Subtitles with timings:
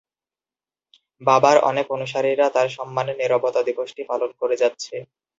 [1.21, 4.95] বাবার অনেক অনুসারীরা তার সম্মানে নীরবতা দিবসটি পালন করে যাচ্ছে।